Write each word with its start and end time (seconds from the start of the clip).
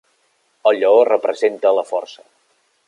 El 0.69 0.79
lleó 0.83 0.95
representa 1.11 1.77
la 1.81 1.87
força. 1.93 2.29